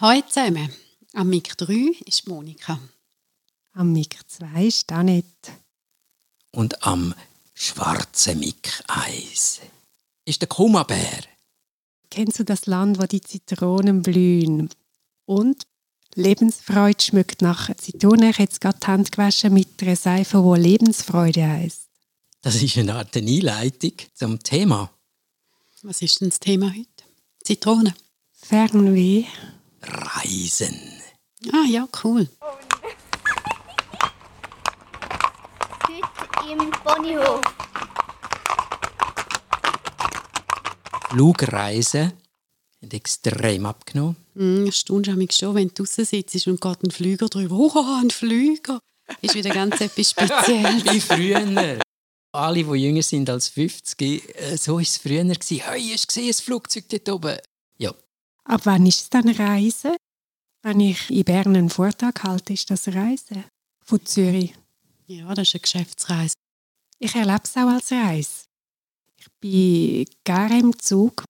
Hallo 0.00 0.22
zusammen. 0.28 0.72
Am 1.14 1.28
Mic 1.28 1.56
3 1.56 1.90
ist 2.06 2.28
Monika. 2.28 2.78
Am 3.72 3.92
Mic 3.92 4.16
2 4.28 4.66
ist 4.66 4.92
Annette. 4.92 5.50
Und 6.52 6.86
am 6.86 7.16
schwarzen 7.52 8.38
Mic 8.38 8.70
1 8.86 9.60
ist 10.24 10.40
der 10.40 10.48
Kummerbär. 10.48 11.24
Kennst 12.12 12.38
du 12.38 12.44
das 12.44 12.66
Land, 12.66 13.00
wo 13.00 13.06
die 13.06 13.20
Zitronen 13.20 14.04
blühen? 14.04 14.70
Und 15.24 15.66
Lebensfreude 16.14 17.02
schmeckt 17.02 17.42
nach 17.42 17.74
Zitronen. 17.74 18.30
Ich 18.30 18.34
habe 18.34 18.44
jetzt 18.44 18.60
gerade 18.60 18.78
die 18.78 18.86
Hand 18.86 19.10
gewaschen 19.10 19.52
mit 19.52 19.82
einer 19.82 19.96
Seife, 19.96 20.40
die 20.40 20.60
Lebensfreude 20.60 21.44
heisst. 21.44 21.88
Das 22.42 22.54
ist 22.54 22.78
eine 22.78 22.94
Art 22.94 23.16
Einleitung 23.16 23.94
zum 24.14 24.40
Thema. 24.44 24.92
Was 25.82 26.02
ist 26.02 26.20
denn 26.20 26.28
das 26.28 26.38
Thema 26.38 26.70
heute? 26.70 27.04
Zitronen. 27.42 27.94
Fernweh. 28.32 29.24
Reisen. 29.88 30.78
Ah 31.52 31.66
ja, 31.68 31.88
cool. 32.04 32.28
Heute 35.86 36.52
im 36.52 36.70
Ponyhof. 36.70 37.40
Flugreisen 41.10 42.12
haben 42.82 42.90
extrem 42.90 43.66
abgenommen. 43.66 44.16
Hm, 44.34 44.66
erstaunst 44.66 45.10
mich 45.10 45.32
schon, 45.32 45.54
wenn 45.54 45.68
du 45.68 45.74
draußen 45.74 46.04
sitzt 46.04 46.46
und 46.46 46.60
geht 46.60 46.82
ein 46.82 46.90
Flüger 46.90 47.28
drüber. 47.28 47.56
Oh, 47.56 48.00
ein 48.00 48.10
Flüger! 48.10 48.80
Ist 49.22 49.34
wieder 49.34 49.50
ganz 49.50 49.80
etwas 49.80 50.10
Spezielles. 50.10 50.84
Wie 50.84 51.00
früher. 51.00 51.80
Alle, 52.32 52.62
die 52.62 52.74
jünger 52.74 53.02
sind 53.02 53.30
als 53.30 53.48
50, 53.48 54.36
äh, 54.36 54.56
so 54.58 54.74
war 54.74 54.82
es 54.82 54.98
früher. 54.98 55.24
Hey, 55.24 55.90
hast 55.92 56.04
du 56.04 56.06
gesehen, 56.08 56.28
ein 56.28 56.34
Flugzeug 56.34 56.84
dort 56.88 57.08
oben? 57.08 57.38
Ab 58.48 58.62
wann 58.64 58.86
ist 58.86 59.02
es 59.02 59.10
dann 59.10 59.28
Reisen? 59.28 59.94
Wenn 60.62 60.80
ich 60.80 61.10
in 61.10 61.24
Bern 61.24 61.54
einen 61.54 61.68
Vortrag 61.68 62.24
halte, 62.24 62.54
ist 62.54 62.70
das 62.70 62.88
Reisen. 62.88 63.44
Von 63.84 64.04
Zürich. 64.06 64.54
Ja, 65.06 65.34
das 65.34 65.48
ist 65.48 65.54
eine 65.54 65.60
Geschäftsreise. 65.60 66.34
Ich 66.98 67.14
erlebe 67.14 67.42
es 67.44 67.56
auch 67.56 67.68
als 67.68 67.92
Reise. 67.92 68.46
Ich 69.18 69.30
bin 69.38 70.06
gerne 70.24 70.60
im 70.60 70.78
Zug. 70.78 71.24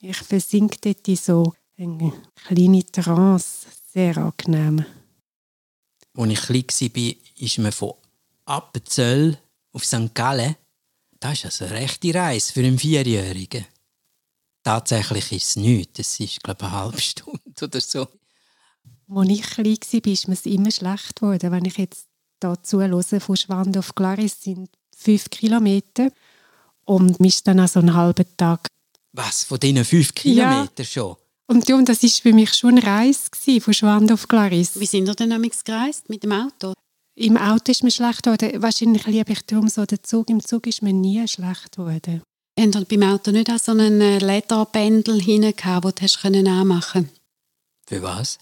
Ich 0.00 0.16
versinke 0.16 0.78
dort 0.80 1.06
in 1.06 1.16
so 1.16 1.52
eine 1.76 2.12
kleine 2.34 2.86
Trance. 2.86 3.66
Sehr 3.92 4.16
angenehm. 4.16 4.86
Als 6.14 6.30
ich 6.30 6.40
klein 6.40 6.94
war, 6.94 7.42
ist 7.42 7.58
man 7.58 7.72
von 7.72 7.94
Appenzell 8.46 9.38
auf 9.72 9.84
St. 9.84 10.14
Gallen. 10.14 10.56
Das 11.20 11.34
ist 11.34 11.44
also 11.44 11.66
eine 11.66 11.74
rechte 11.74 12.14
Reise 12.14 12.54
für 12.54 12.60
einen 12.60 12.78
Vierjährigen. 12.78 13.66
Tatsächlich 14.66 15.30
ist 15.30 15.50
es 15.50 15.56
nichts. 15.56 16.00
Es 16.00 16.18
ist, 16.18 16.42
glaube 16.42 16.58
ich, 16.62 16.66
eine 16.66 16.76
halbe 16.76 17.00
Stunde 17.00 17.40
oder 17.62 17.80
so. 17.80 18.08
Als 19.08 19.28
ich 19.28 19.42
klein 19.42 19.76
war, 19.76 20.12
ist 20.12 20.26
mir 20.26 20.34
es 20.34 20.44
immer 20.44 20.70
schlecht 20.72 21.14
geworden. 21.14 21.52
Wenn 21.52 21.64
ich 21.66 21.78
jetzt 21.78 22.08
hier 22.42 22.60
zuhöre, 22.64 23.20
von 23.20 23.36
Schwand 23.36 23.78
auf 23.78 23.94
Glaris 23.94 24.42
sind 24.42 24.68
fünf 24.96 25.30
Kilometer 25.30 26.10
und 26.84 27.20
mich 27.20 27.44
dann 27.44 27.60
an 27.60 27.68
so 27.68 27.78
einen 27.78 27.94
halben 27.94 28.26
Tag. 28.36 28.66
Was, 29.12 29.44
von 29.44 29.60
diesen 29.60 29.84
fünf 29.84 30.12
Kilometern 30.12 30.84
schon? 30.84 31.14
Und 31.46 31.68
ja, 31.68 31.76
und 31.76 31.88
das 31.88 32.02
war 32.02 32.10
für 32.10 32.32
mich 32.32 32.52
schon 32.52 32.70
eine 32.70 32.82
Reise 32.82 33.30
gewesen, 33.30 33.60
von 33.60 33.72
Schwand 33.72 34.10
auf 34.10 34.26
Glaris. 34.26 34.80
Wie 34.80 34.86
sind 34.86 35.06
ihr 35.06 35.14
denn 35.14 35.30
damals 35.30 35.62
gereist? 35.62 36.08
Mit 36.08 36.24
dem 36.24 36.32
Auto? 36.32 36.72
Im 37.14 37.36
Auto 37.36 37.70
ist 37.70 37.84
mir 37.84 37.92
schlecht 37.92 38.24
geworden. 38.24 38.60
Wahrscheinlich 38.60 39.06
liebe 39.06 39.30
ich 39.30 39.46
darum 39.46 39.68
so 39.68 39.86
den 39.86 40.02
Zug. 40.02 40.28
Im 40.28 40.44
Zug 40.44 40.66
ist 40.66 40.82
mir 40.82 40.92
nie 40.92 41.26
schlecht 41.28 41.76
geworden. 41.76 42.22
Habt 42.58 42.74
ihr 42.74 42.84
beim 42.98 43.02
Auto 43.02 43.30
nicht 43.30 43.50
auch 43.50 43.58
so 43.58 43.72
einen 43.72 44.00
äh, 44.00 44.18
Lederbändel 44.18 45.20
hinten 45.20 45.54
gehabt, 45.54 45.84
den 45.84 45.92
du 45.94 46.02
hast 46.02 46.22
können 46.22 46.48
anmachen 46.48 47.10
Für 47.86 48.02
was? 48.02 48.38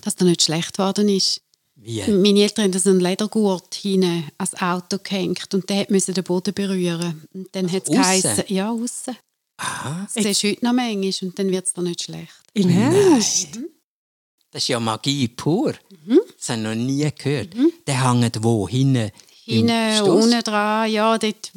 Dass 0.00 0.16
der 0.16 0.26
nicht 0.26 0.42
schlecht 0.42 0.74
geworden 0.74 1.08
ist? 1.08 1.42
Wie? 1.76 2.02
Meine 2.10 2.40
Eltern 2.40 2.64
haben 2.64 2.78
so 2.78 2.90
einen 2.90 3.00
Ledergurt 3.00 3.74
hinten 3.74 4.24
ans 4.38 4.54
Auto 4.60 4.98
gehängt 5.02 5.52
und 5.54 5.68
der 5.68 5.86
musste 5.90 6.12
den 6.12 6.24
Boden 6.24 6.54
berühren. 6.54 7.22
Und 7.32 7.48
dann 7.52 7.70
hat 7.70 7.84
es 7.84 7.90
geheißen, 7.90 8.44
ja, 8.48 8.70
aussen. 8.70 9.16
Aha, 9.58 10.08
Das 10.12 10.24
siehst 10.24 10.42
du 10.42 10.48
heute 10.48 10.64
noch 10.64 10.72
manchmal 10.72 11.28
und 11.28 11.38
dann 11.38 11.50
wird 11.50 11.66
es 11.66 11.72
dir 11.72 11.82
nicht 11.82 12.02
schlecht. 12.02 12.34
Im 12.54 12.70
Ernst? 12.70 13.58
das 14.50 14.62
ist 14.62 14.68
ja 14.68 14.80
Magie 14.80 15.28
pur. 15.28 15.74
Mhm. 16.06 16.20
Das 16.36 16.48
habe 16.48 16.60
ich 16.60 16.64
noch 16.64 16.74
nie 16.74 17.10
gehört. 17.16 17.54
Der 17.86 18.12
hängt 18.12 18.42
wo? 18.42 18.68
Hinten? 18.68 19.10
Hinten, 19.44 20.02
unten 20.02 20.42
dran, 20.42 20.90
ja, 20.90 21.16
dort 21.16 21.52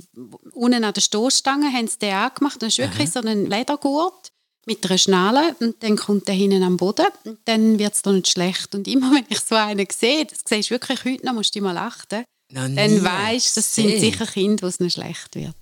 unten 0.53 0.83
an 0.83 0.93
der 0.93 1.01
Stoßstange 1.01 1.71
haben 1.71 1.87
sie 1.87 1.99
den 1.99 2.13
angemacht. 2.13 2.61
Das 2.61 2.69
ist 2.69 2.77
wirklich 2.79 3.11
so 3.11 3.19
ein 3.19 3.45
Ledergurt 3.45 4.31
mit 4.65 4.85
einer 4.85 4.97
Schnalle 4.97 5.55
und 5.59 5.81
dann 5.81 5.97
kommt 5.97 6.27
der 6.27 6.35
hinten 6.35 6.63
am 6.63 6.77
Boden 6.77 7.07
und 7.25 7.39
dann 7.45 7.79
wird 7.79 7.93
es 7.93 8.01
dir 8.01 8.11
nicht 8.11 8.29
schlecht. 8.29 8.75
Und 8.75 8.87
immer 8.87 9.11
wenn 9.15 9.25
ich 9.29 9.39
so 9.39 9.55
einen 9.55 9.87
sehe, 9.91 10.25
das 10.25 10.39
siehst 10.45 10.69
du 10.69 10.75
wirklich 10.75 11.03
heute 11.05 11.25
noch, 11.25 11.33
musst 11.33 11.55
du 11.55 11.61
mal 11.61 11.77
achten, 11.77 12.23
dann 12.53 12.75
weisst 13.03 13.55
du, 13.55 13.61
das 13.61 13.75
sind 13.75 13.99
sicher 13.99 14.25
Kinder, 14.25 14.63
wo 14.63 14.67
es 14.67 14.79
nicht 14.79 14.93
schlecht 14.93 15.35
wird. 15.35 15.55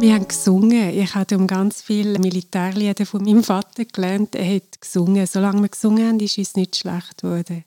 Wir 0.00 0.14
haben 0.14 0.28
gesungen. 0.28 0.98
Ich 0.98 1.14
habe 1.14 1.36
um 1.36 1.46
ganz 1.46 1.80
viele 1.80 2.18
Militärlieder 2.18 3.06
von 3.06 3.22
meinem 3.22 3.44
Vater 3.44 3.84
gelernt. 3.84 4.34
Er 4.34 4.56
hat 4.56 4.80
gesungen. 4.80 5.26
Solange 5.26 5.62
wir 5.62 5.68
gesungen 5.68 6.08
haben, 6.08 6.20
ist 6.20 6.36
uns 6.36 6.56
nicht 6.56 6.76
schlecht 6.76 7.22
geworden. 7.22 7.64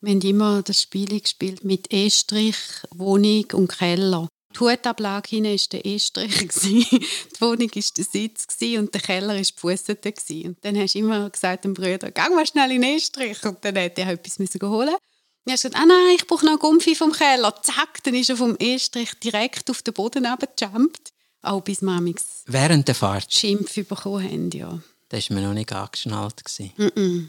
Wir 0.00 0.14
haben 0.14 0.20
immer 0.20 0.62
das 0.62 0.82
Spiel 0.82 1.20
gespielt 1.20 1.64
mit 1.64 1.92
Estrich, 1.92 2.56
Wohnung 2.90 3.46
und 3.52 3.68
Keller. 3.68 4.28
Die 4.54 4.58
Hutablage 4.58 5.28
hinten 5.30 5.52
war 5.52 5.66
der 5.72 5.86
Estrich, 5.86 6.48
die 6.62 7.40
Wohnung 7.40 7.70
war 7.74 7.82
der 7.96 8.04
Sitz 8.04 8.46
und 8.78 8.92
der 8.92 9.00
Keller 9.00 9.34
war 9.34 9.40
die 9.40 10.12
gewesen. 10.12 10.48
Und 10.48 10.64
dann 10.64 10.76
hast 10.76 10.94
du 10.94 10.98
immer 10.98 11.30
gesagt 11.30 11.64
dem 11.64 11.74
Bruder, 11.74 12.10
geh 12.10 12.34
mal 12.34 12.46
schnell 12.46 12.72
in 12.72 12.82
den 12.82 12.96
Estrich. 12.96 13.42
Und 13.44 13.64
dann 13.64 13.76
hätte 13.76 14.02
er 14.02 14.10
etwas 14.10 14.38
holen 14.38 14.96
dann 15.44 15.54
hast 15.54 15.64
du 15.64 15.68
gesagt, 15.70 15.82
ah 15.82 15.86
nein, 15.86 16.14
ich 16.16 16.26
brauche 16.26 16.46
noch 16.46 16.58
Gumpfi 16.58 16.94
vom 16.94 17.12
Keller. 17.12 17.54
Zack, 17.62 18.02
dann 18.04 18.14
ist 18.14 18.30
er 18.30 18.36
vom 18.36 18.56
Estrich 18.56 19.14
direkt 19.18 19.70
auf 19.70 19.82
den 19.82 19.94
Boden 19.94 20.26
runtergejumpt. 20.26 21.11
Auch 21.44 21.60
bis 21.60 21.82
manchmal 21.82 22.14
Während 22.46 22.86
der 22.86 22.94
Fahrt. 22.94 23.34
Schimpf 23.34 23.74
bekommen 23.74 24.22
haben, 24.24 24.50
ja. 24.52 24.78
Das 25.08 25.28
war 25.28 25.36
mir 25.36 25.46
noch 25.48 25.54
nicht 25.54 25.72
angeschnallt. 25.72 26.44
gewesen. 26.44 26.72
Mm-mm. 26.78 27.26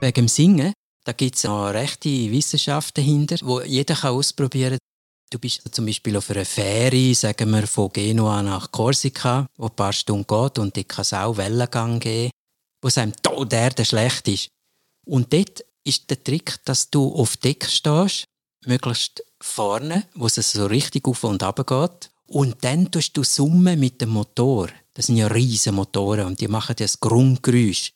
Wegen 0.00 0.14
dem 0.14 0.28
Singen, 0.28 0.74
da 1.04 1.12
gibt 1.12 1.36
es 1.36 1.44
noch 1.44 1.70
rechte 1.70 2.08
Wissenschaft 2.08 2.98
dahinter, 2.98 3.36
wo 3.42 3.62
jeder 3.62 3.94
kann 3.94 4.12
ausprobieren 4.12 4.72
kann. 4.72 5.30
Du 5.30 5.38
bist 5.38 5.62
zum 5.74 5.86
Beispiel 5.86 6.16
auf 6.18 6.30
einer 6.30 6.44
Fähre, 6.44 7.14
sagen 7.14 7.50
wir, 7.50 7.66
von 7.66 7.90
Genua 7.90 8.42
nach 8.42 8.70
Korsika, 8.70 9.46
wo 9.56 9.66
ein 9.66 9.74
paar 9.74 9.94
Stunden 9.94 10.26
geht 10.26 10.58
und 10.58 10.76
dort 10.76 10.88
kann 10.88 11.02
es 11.02 11.12
auch 11.14 11.36
Wellengang 11.38 11.98
geben, 12.00 12.30
wo 12.82 12.88
es 12.88 12.98
einem 12.98 13.14
toderde 13.22 13.84
schlecht 13.84 14.28
ist. 14.28 14.48
Und 15.06 15.32
dort 15.32 15.64
ist 15.84 16.10
der 16.10 16.22
Trick, 16.22 16.58
dass 16.64 16.90
du 16.90 17.14
auf 17.14 17.36
Deck 17.36 17.64
stehst, 17.64 18.24
möglichst 18.66 19.22
vorne, 19.40 20.04
wo 20.14 20.26
es 20.26 20.34
so 20.34 20.66
richtig 20.66 21.06
auf 21.06 21.24
und 21.24 21.42
ab 21.42 21.64
geht. 21.66 22.10
Und 22.26 22.56
dann 22.64 22.90
tust 22.90 23.16
du 23.16 23.22
summen 23.22 23.78
mit 23.78 24.00
dem 24.00 24.10
Motor. 24.10 24.68
Das 24.94 25.06
sind 25.06 25.16
ja 25.16 25.28
riesige 25.28 25.74
Motoren 25.74 26.26
und 26.26 26.40
die 26.40 26.48
machen 26.48 26.74
das 26.76 26.98
Grundgeräusch. 26.98 27.92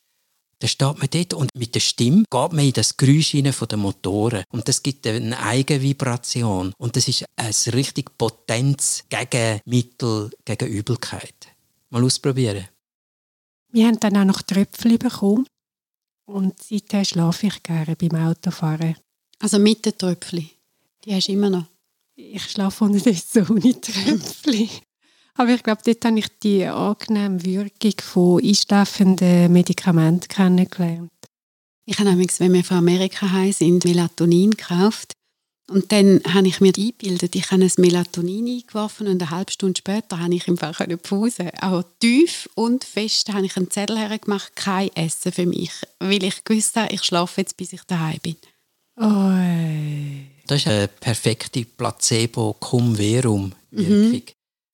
Da 0.59 0.67
steht 0.67 0.99
man 0.99 1.07
dort 1.09 1.33
und 1.33 1.49
mit 1.55 1.73
der 1.73 1.79
Stimme 1.79 2.23
geht 2.29 2.53
man 2.53 2.59
in 2.59 2.71
das 2.71 2.95
Geräusch 2.95 3.31
hinein 3.31 3.51
von 3.51 3.67
den 3.67 3.79
Motoren. 3.79 4.43
Und 4.51 4.67
das 4.67 4.83
gibt 4.83 5.07
eine 5.07 5.37
eigene 5.39 5.81
Vibration. 5.81 6.71
Und 6.77 6.95
das 6.95 7.07
ist 7.07 7.25
ein 7.35 7.53
richtig 7.73 8.15
potentes 8.17 9.03
Gegenmittel 9.09 10.29
gegen 10.45 10.67
Übelkeit. 10.67 11.47
Mal 11.89 12.03
ausprobieren. 12.03 12.67
Wir 13.71 13.87
haben 13.87 13.99
dann 13.99 14.17
auch 14.17 14.25
noch 14.25 14.43
Tröpfchen 14.43 14.99
bekommen. 14.99 15.47
Und 16.25 16.61
seitdem 16.61 17.03
schlafe 17.03 17.47
ich 17.47 17.63
gerne 17.63 17.95
beim 17.95 18.15
Autofahren. 18.15 18.95
Also 19.39 19.59
mit 19.59 19.85
den 19.85 19.97
Tröpfchen. 19.97 20.49
Die 21.03 21.13
hast 21.13 21.27
du 21.27 21.33
immer 21.33 21.49
noch. 21.49 21.65
Ich 22.15 22.43
schlafe 22.43 22.83
unterdessen 22.85 23.47
ohne 23.49 23.79
Tröpfchen. 23.81 24.69
Aber 25.35 25.49
ich 25.49 25.63
glaube, 25.63 25.81
dort 25.83 26.05
habe 26.05 26.19
ich 26.19 26.27
die 26.39 26.65
angenehme 26.65 27.43
Wirkung 27.43 27.93
von 28.01 28.43
einschlafenden 28.43 29.51
Medikamenten 29.51 30.27
kennengelernt. 30.27 31.11
Ich 31.85 31.97
habe 31.99 32.09
nämlich, 32.09 32.39
wenn 32.39 32.53
wir 32.53 32.63
von 32.63 32.77
Amerika 32.77 33.31
heim 33.31 33.51
sind, 33.51 33.85
Melatonin 33.85 34.51
gekauft. 34.51 35.13
Und 35.67 35.91
dann 35.91 36.21
habe 36.27 36.47
ich 36.47 36.59
mir 36.59 36.73
eingebildet, 36.75 37.35
ich 37.35 37.51
habe 37.51 37.63
ein 37.63 37.71
Melatonin 37.77 38.47
eingeworfen 38.47 39.05
und 39.07 39.21
eine 39.21 39.31
halbe 39.31 39.51
Stunde 39.51 39.77
später 39.77 40.19
habe 40.19 40.33
ich 40.35 40.47
im 40.47 40.57
Fall 40.57 40.73
pausen. 40.73 41.49
Aber 41.59 41.85
tief 41.99 42.49
und 42.55 42.83
fest 42.83 43.31
habe 43.31 43.45
ich 43.45 43.55
einen 43.55 43.69
Zettel 43.71 43.97
hergemacht, 43.97 44.53
kein 44.55 44.93
Essen 44.95 45.31
für 45.31 45.45
mich, 45.45 45.71
weil 45.99 46.23
ich 46.23 46.43
gewusst 46.43 46.75
habe, 46.75 46.93
ich 46.93 47.03
schlafe 47.03 47.39
jetzt, 47.41 47.55
bis 47.55 47.71
ich 47.73 47.83
daheim 47.83 48.19
bin. 48.21 48.35
Oh, 48.97 49.31
Das 50.47 50.61
ist 50.61 50.67
eine 50.67 50.89
perfekte 50.89 51.63
Placebo-Cum-Verum-Wirkung. 51.63 54.23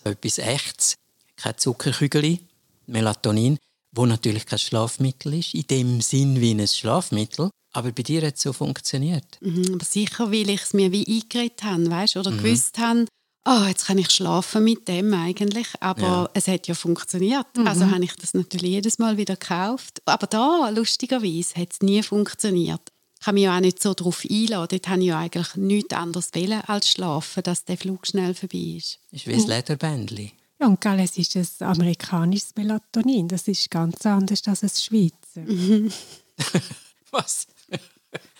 etwas 0.03 0.37
Echtes, 0.39 0.95
kein 1.35 1.57
Zuckerkügel, 1.57 2.39
Melatonin, 2.87 3.59
wo 3.91 4.05
natürlich 4.05 4.45
kein 4.45 4.59
Schlafmittel 4.59 5.33
ist, 5.35 5.53
in 5.53 5.67
dem 5.67 6.01
Sinn 6.01 6.41
wie 6.41 6.51
ein 6.51 6.67
Schlafmittel. 6.67 7.49
Aber 7.77 7.91
bei 7.91 8.01
dir 8.01 8.25
hat 8.25 8.37
es 8.37 8.41
so 8.41 8.53
funktioniert. 8.53 9.37
Mhm, 9.39 9.75
aber 9.75 9.85
sicher, 9.85 10.31
weil 10.31 10.49
ich 10.49 10.63
es 10.63 10.73
mir 10.73 10.91
wie 10.91 11.05
eingeredet 11.05 11.61
habe, 11.61 11.87
weißt, 11.87 12.17
oder 12.17 12.31
mhm. 12.31 12.41
gewusst 12.41 12.79
habe, 12.79 13.05
oh, 13.45 13.65
jetzt 13.67 13.85
kann 13.85 13.99
ich 13.99 14.09
schlafen 14.09 14.63
mit 14.63 14.87
dem 14.87 15.13
eigentlich. 15.13 15.67
Aber 15.79 16.01
ja. 16.01 16.29
es 16.33 16.47
hat 16.47 16.67
ja 16.67 16.73
funktioniert. 16.73 17.45
Mhm. 17.55 17.67
Also 17.67 17.85
habe 17.91 18.03
ich 18.03 18.15
das 18.15 18.33
natürlich 18.33 18.71
jedes 18.71 18.97
Mal 18.97 19.17
wieder 19.17 19.35
gekauft. 19.35 20.01
Aber 20.05 20.25
da, 20.25 20.69
lustigerweise, 20.69 21.53
hat 21.53 21.73
es 21.73 21.81
nie 21.81 22.01
funktioniert. 22.01 22.81
Ich 23.21 23.27
habe 23.27 23.35
mich 23.35 23.43
ja 23.43 23.55
auch 23.55 23.61
nicht 23.61 23.79
so 23.79 23.93
darauf 23.93 24.25
einladen. 24.27 24.69
Dort 24.71 24.89
habe 24.89 25.01
ich 25.01 25.05
ja 25.05 25.19
eigentlich 25.19 25.55
nichts 25.55 25.93
anderes 25.93 26.31
wollen 26.33 26.61
als 26.61 26.89
schlafen, 26.89 27.43
dass 27.43 27.63
der 27.63 27.77
Flug 27.77 28.07
schnell 28.07 28.33
vorbei 28.33 28.75
ist. 28.77 28.97
Ist 29.11 29.27
wie 29.27 29.33
ein 29.35 29.41
mhm. 29.41 29.49
Lederbändchen. 29.49 30.31
Ja, 30.59 30.65
und 30.65 30.81
gell, 30.81 30.99
es 30.99 31.15
ist 31.15 31.35
ein 31.35 31.67
amerikanisches 31.67 32.55
Melatonin. 32.55 33.27
Das 33.27 33.47
ist 33.47 33.69
ganz 33.69 34.03
anders 34.03 34.41
als 34.47 34.63
ein 34.63 34.69
Schweizer. 34.69 35.45
Was? 37.11 37.45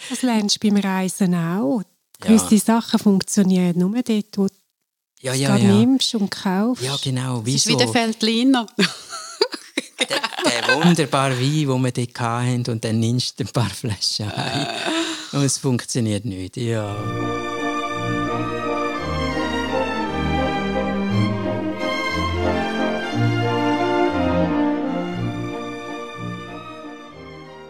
Das 0.10 0.22
lernst 0.22 0.64
du 0.64 0.68
beim 0.68 0.78
Reisen 0.78 1.36
auch. 1.36 1.84
Gewisse 2.20 2.56
ja. 2.56 2.62
Sachen 2.62 3.00
funktionieren 3.00 3.78
nur 3.78 4.02
dort, 4.02 4.38
wo 4.38 4.48
ja, 5.20 5.34
ja, 5.34 5.56
ja. 5.56 5.58
nimmst 5.58 6.16
und 6.16 6.30
kaufst. 6.30 6.84
Ja, 6.84 6.96
genau. 7.04 7.46
Wie, 7.46 7.56
ist 7.56 7.68
wie 7.68 7.76
der 7.76 7.88
Feldliner. 7.88 8.68
der, 8.78 10.68
der 10.68 10.84
wunderbare 10.84 11.40
Wein, 11.40 11.68
den 11.68 11.82
wir 11.84 11.92
dort 11.92 12.20
hatten, 12.20 12.72
und 12.72 12.84
dann 12.84 13.00
nimmst 13.00 13.40
du 13.40 13.44
ein 13.44 13.50
paar 13.50 13.70
Flaschen 13.70 14.32
ein. 14.32 14.68
Und 15.34 15.44
es 15.44 15.58
funktioniert 15.58 16.26
nicht. 16.26 16.58
Ja. 16.58 16.96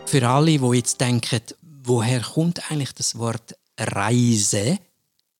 Für 0.05 0.29
alle, 0.29 0.57
die 0.57 0.77
jetzt 0.77 1.01
denken, 1.01 1.41
woher 1.87 2.21
kommt 2.21 2.69
eigentlich 2.69 2.93
das 2.93 3.17
Wort 3.17 3.55
Reise? 3.79 4.79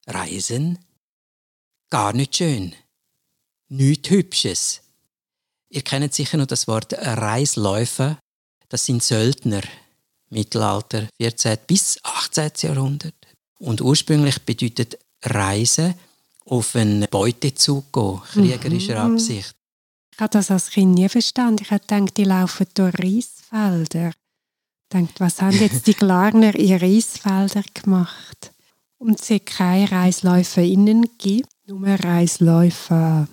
Reisen? 0.08 0.80
Gar 1.90 2.14
nicht 2.14 2.36
schön. 2.36 2.74
Nichts 3.70 4.10
Hübsches. 4.10 4.82
Ihr 5.70 5.82
kennt 5.82 6.14
sicher 6.14 6.38
noch 6.38 6.48
das 6.48 6.68
Wort 6.68 6.94
Reisläufer. 6.94 8.18
Das 8.70 8.86
sind 8.86 9.04
Söldner. 9.04 9.62
Mittelalter, 10.30 11.08
14. 11.18 11.58
bis 11.68 12.00
18. 12.04 12.52
Jahrhundert. 12.62 13.16
Und 13.60 13.82
ursprünglich 13.82 14.42
bedeutet 14.42 14.98
Reisen 15.24 15.96
auf 16.46 16.76
einen 16.76 17.08
Beutezug 17.10 17.92
gehen, 17.94 18.22
kriegerischer 18.22 19.04
mhm. 19.04 19.14
Absicht. 19.14 19.56
Ich 20.14 20.20
habe 20.20 20.32
das 20.32 20.52
als 20.52 20.70
Kind 20.70 20.96
nie 20.96 21.08
verstanden. 21.08 21.64
Ich 21.64 21.72
habe 21.72 21.86
gedacht, 21.86 22.18
die 22.18 22.24
laufen 22.24 22.68
durch 22.74 22.94
Reisfelder. 22.98 24.12
Dachte, 24.90 25.14
was 25.20 25.42
haben 25.42 25.60
jetzt 25.60 25.88
die 25.88 25.94
Glarner 25.94 26.56
in 26.56 26.78
Reisfelder 26.78 27.64
gemacht? 27.74 28.52
Und 28.98 29.20
es 29.20 29.30
hat 29.30 29.46
keine 29.46 29.92
ReisläuferInnen 29.92 31.04
gegeben, 31.04 31.48
nur 31.68 31.88
Reisläufer. 31.88 33.28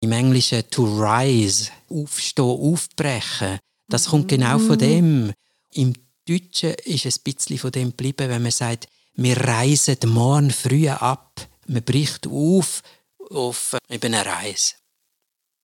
Im 0.00 0.12
Englischen 0.12 0.62
to 0.70 0.84
rise, 0.84 1.70
aufstehen, 1.88 2.44
aufbrechen, 2.44 3.58
das 3.88 4.06
kommt 4.06 4.28
genau 4.28 4.58
von 4.58 4.76
mhm. 4.76 4.78
dem. 4.78 5.32
Im 5.74 5.94
Deutschen 6.26 6.74
ist 6.84 7.06
es 7.06 7.18
ein 7.18 7.22
bisschen 7.24 7.58
von 7.58 7.72
dem 7.72 7.90
geblieben, 7.90 8.28
wenn 8.28 8.42
man 8.42 8.52
sagt, 8.52 8.88
wir 9.14 9.36
reisen 9.36 9.96
morgen 10.06 10.50
früh 10.50 10.88
ab. 10.88 11.48
Man 11.66 11.82
bricht 11.82 12.26
auf 12.26 12.82
auf 13.30 13.76
eben 13.88 14.14
eine 14.14 14.24
Reise. 14.24 14.74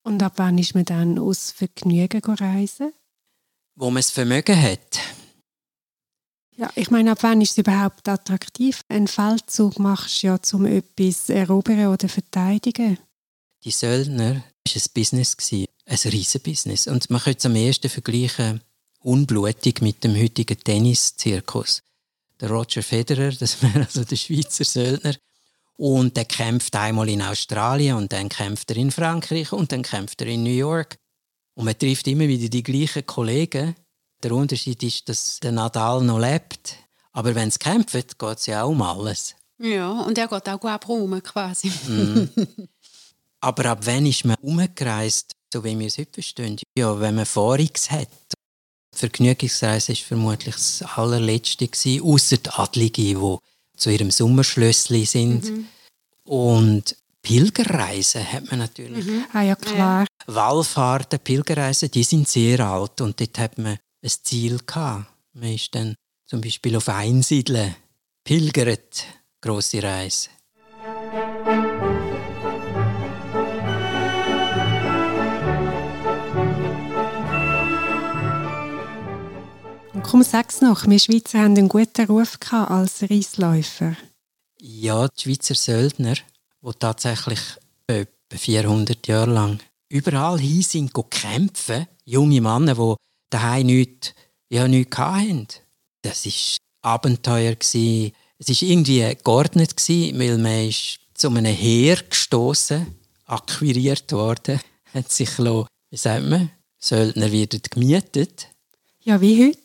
Und 0.02 0.22
ab 0.22 0.34
wann 0.36 0.58
ist 0.58 0.74
man 0.74 0.84
dann 0.84 1.18
aus 1.18 1.50
Vergnügen 1.50 2.22
reisen? 2.22 2.92
Wo 3.80 3.90
man 3.90 4.02
das 4.02 4.10
Vermögen 4.10 4.60
hat. 4.60 4.98
Ja, 6.56 6.68
ich 6.74 6.90
meine, 6.90 7.12
ab 7.12 7.18
wann 7.20 7.40
ist 7.40 7.52
es 7.52 7.58
überhaupt 7.58 8.08
attraktiv? 8.08 8.80
Ein 8.88 9.06
Feldzug 9.06 9.78
machst 9.78 10.24
du 10.24 10.26
ja, 10.26 10.38
um 10.52 10.66
etwas 10.66 11.30
erobern 11.30 11.86
oder 11.86 12.08
verteidigen. 12.08 12.98
Die 13.62 13.70
Söldner 13.70 14.34
war 14.34 14.42
ein 14.74 14.82
Business, 14.92 15.36
ein 15.52 16.10
riesen 16.10 16.40
Business. 16.40 16.88
Und 16.88 17.08
man 17.08 17.20
könnte 17.20 17.38
es 17.38 17.46
am 17.46 17.54
ehesten 17.54 17.88
vergleichen, 17.88 18.62
unblutig 19.04 19.80
mit 19.80 20.02
dem 20.02 20.16
heutigen 20.16 20.58
Tennis-Zirkus. 20.58 21.84
Der 22.40 22.50
Roger 22.50 22.82
Federer, 22.82 23.30
das 23.30 23.62
wäre 23.62 23.86
also 23.86 24.02
der 24.02 24.16
Schweizer 24.16 24.64
Söldner, 24.64 25.14
und 25.76 26.16
der 26.16 26.24
kämpft 26.24 26.74
einmal 26.74 27.08
in 27.08 27.22
Australien 27.22 27.94
und 27.94 28.12
dann 28.12 28.28
kämpft 28.28 28.72
er 28.72 28.76
in 28.76 28.90
Frankreich 28.90 29.52
und 29.52 29.70
dann 29.70 29.82
kämpft 29.82 30.20
er 30.20 30.26
in 30.26 30.42
New 30.42 30.50
York. 30.50 30.98
Und 31.58 31.64
man 31.64 31.76
trifft 31.76 32.06
immer 32.06 32.28
wieder 32.28 32.48
die 32.48 32.62
gleichen 32.62 33.04
Kollegen, 33.04 33.74
der 34.22 34.30
Unterschied 34.30 34.80
ist, 34.84 35.08
dass 35.08 35.40
der 35.40 35.50
Nadal 35.50 36.04
noch 36.04 36.20
lebt. 36.20 36.76
Aber 37.10 37.34
wenn 37.34 37.48
es 37.48 37.58
kämpft, 37.58 38.16
geht 38.16 38.38
es 38.38 38.46
ja 38.46 38.62
auch 38.62 38.68
um 38.68 38.80
alles. 38.80 39.34
Ja, 39.58 39.90
und 40.02 40.16
er 40.16 40.28
geht 40.28 40.48
auch 40.48 40.60
gut 40.60 40.88
rum, 40.88 41.20
quasi. 41.20 41.68
Mm. 41.68 42.28
Aber 43.40 43.64
ab 43.70 43.80
wann 43.82 44.06
ist 44.06 44.24
man 44.24 44.36
umgereist, 44.40 45.32
so 45.52 45.64
wie 45.64 45.76
wir 45.76 45.88
es 45.88 45.98
heute 45.98 46.12
verstehen? 46.12 46.60
Ja, 46.76 47.00
wenn 47.00 47.16
man 47.16 47.26
Vorix 47.26 47.90
hat. 47.90 48.08
Vergnügungsreise 48.94 49.94
war 49.94 49.96
vermutlich 49.96 50.54
das 50.54 50.82
allerletzte, 50.82 51.68
außer 52.04 52.36
die 52.36 52.50
Adligen, 52.50 53.20
die 53.20 53.36
zu 53.76 53.90
ihrem 53.90 54.12
Sommerschlössli 54.12 55.04
sind. 55.06 55.44
Mhm. 55.44 55.66
Und 56.22 56.96
Pilgerreisen 57.22 58.32
hat 58.32 58.48
man 58.48 58.60
natürlich. 58.60 59.06
Mhm. 59.06 59.24
Ah 59.32 59.42
ja, 59.42 59.56
klar. 59.56 60.06
Wallfahrten, 60.30 61.20
Pilgerreisen, 61.20 61.90
die 61.90 62.02
sind 62.04 62.28
sehr 62.28 62.60
alt 62.60 63.00
und 63.00 63.18
dort 63.18 63.38
hat 63.38 63.56
man 63.56 63.78
ein 64.02 64.10
Ziel 64.22 64.58
gehabt. 64.64 65.06
Man 65.32 65.54
ist 65.54 65.74
dann 65.74 65.94
zum 66.26 66.42
Beispiel 66.42 66.76
auf 66.76 66.88
Einsiedeln, 66.90 67.74
pilgert, 68.24 69.04
grosse 69.40 69.82
Reise. 69.82 70.28
komm, 80.02 80.22
sag's 80.22 80.62
noch, 80.62 80.86
wir 80.86 80.98
Schweizer 80.98 81.38
haben 81.38 81.56
einen 81.56 81.68
guten 81.68 82.06
Ruf 82.06 82.38
als 82.50 83.02
Reisläufer. 83.02 83.94
Ja, 84.60 85.06
die 85.08 85.22
Schweizer 85.22 85.54
Söldner, 85.54 86.14
die 86.62 86.70
tatsächlich 86.78 87.40
etwa 87.86 88.36
400 88.36 89.06
Jahre 89.06 89.30
lang 89.30 89.60
überall 89.88 90.38
hin 90.38 90.62
sind 90.62 90.92
kämpfen, 91.10 91.86
junge 92.04 92.40
Männer, 92.40 92.74
die 92.74 92.94
daheim 93.30 93.66
nichts, 93.66 94.14
ja, 94.48 94.68
nichts 94.68 94.98
hatten. 94.98 95.46
Das 96.02 96.24
war 96.26 96.92
Abenteuer. 96.92 97.56
Es 97.60 97.74
war 97.74 98.68
irgendwie 98.68 99.16
geordnet, 99.22 99.74
weil 99.88 100.38
man 100.38 100.68
ist 100.68 101.00
zu 101.14 101.28
einem 101.28 101.46
Heer 101.46 101.96
gestoßen, 102.08 102.86
akquiriert 103.26 104.10
worden, 104.12 104.60
hat 104.94 105.10
sich, 105.10 105.38
wie 105.38 105.96
sagt 105.96 106.26
man, 106.26 106.50
Söldner 106.78 107.32
werden 107.32 107.60
gemietet. 107.70 108.48
Ja, 109.00 109.20
wie 109.20 109.46
heute. 109.46 109.58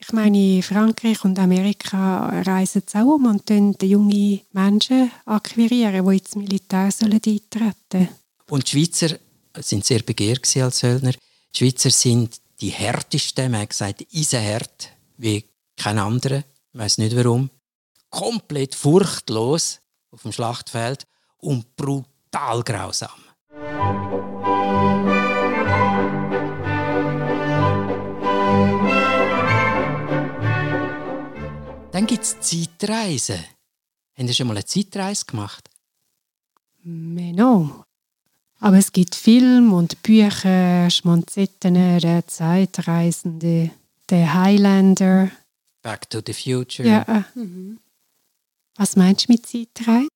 Ich 0.00 0.12
meine, 0.12 0.62
Frankreich 0.62 1.24
und 1.24 1.38
Amerika 1.38 2.28
reisen 2.42 2.82
um 3.04 3.26
und 3.26 3.48
die 3.48 3.90
junge 3.90 4.40
Menschen 4.52 5.10
akquirieren, 5.24 6.06
die 6.06 6.16
ins 6.16 6.36
Militär 6.36 6.90
sollen 6.92 7.14
eintreten 7.14 7.74
sollen. 7.90 8.08
Und 8.48 8.66
die 8.66 8.70
Schweizer 8.70 9.18
sind 9.62 9.84
sehr 9.84 10.02
begehrt 10.02 10.56
als 10.56 10.78
Söldner. 10.78 11.12
Die 11.54 11.58
Schweizer 11.58 11.90
sind 11.90 12.40
die 12.60 12.70
härtesten, 12.70 13.52
man 13.52 13.62
hat 13.62 13.70
gesagt, 13.70 14.04
eisenhart, 14.14 14.90
wie 15.16 15.44
kein 15.76 15.98
anderer. 15.98 16.38
Ich 16.72 16.78
weiß 16.78 16.98
nicht 16.98 17.16
warum. 17.16 17.50
Komplett 18.10 18.74
furchtlos 18.74 19.80
auf 20.10 20.22
dem 20.22 20.32
Schlachtfeld 20.32 21.06
und 21.38 21.76
brutal 21.76 22.62
grausam. 22.62 23.10
Dann 31.92 32.06
gibt 32.06 32.24
es 32.24 32.40
Zeitreisen. 32.40 33.44
Haben 34.16 34.28
Sie 34.28 34.34
schon 34.34 34.46
mal 34.46 34.54
eine 34.54 34.64
Zeitreise 34.64 35.24
gemacht? 35.24 35.68
Menno. 36.82 37.84
Aber 38.60 38.76
es 38.76 38.92
gibt 38.92 39.14
Filme 39.14 39.74
und 39.74 40.02
Bücher, 40.02 40.90
Schmonzetten, 40.90 41.74
der 42.00 42.26
Zeitreisende, 42.26 43.70
der 44.10 44.34
Highlander. 44.34 45.30
Back 45.82 46.10
to 46.10 46.20
the 46.26 46.32
Future. 46.32 46.88
Ja. 46.88 47.24
Mhm. 47.34 47.78
Was 48.76 48.96
meinst 48.96 49.28
du 49.28 49.32
mit 49.32 49.46
Zeitreise? 49.46 50.08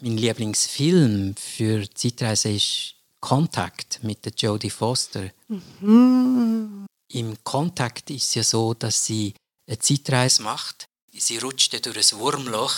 Mein 0.00 0.16
Lieblingsfilm 0.16 1.36
für 1.36 1.88
Zeitreise 1.94 2.50
ist 2.50 2.94
Kontakt 3.20 4.02
mit 4.02 4.24
der 4.24 4.32
Jodie 4.36 4.70
Foster. 4.70 5.30
Mhm. 5.48 6.86
Im 7.08 7.44
Kontakt 7.44 8.10
ist 8.10 8.24
es 8.24 8.34
ja 8.34 8.42
so, 8.42 8.74
dass 8.74 9.06
sie 9.06 9.34
eine 9.68 9.78
Zeitreise 9.78 10.42
macht. 10.42 10.86
Sie 11.12 11.38
rutscht 11.38 11.86
durch 11.86 12.12
ein 12.12 12.18
Wurmloch 12.18 12.74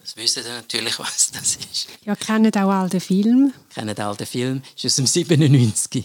Das 0.00 0.16
wissen 0.16 0.42
Sie 0.42 0.48
natürlich, 0.48 0.98
was 0.98 1.30
das 1.30 1.56
ist. 1.56 1.88
Ja, 2.04 2.16
kennen 2.16 2.54
auch 2.54 2.70
all 2.70 2.88
den 2.88 3.00
Film. 3.00 3.52
Kennen 3.72 3.98
all 3.98 4.16
den 4.16 4.26
Film, 4.26 4.62
ist 4.76 4.86
aus 4.86 4.96
dem 4.96 5.06
97. 5.06 6.04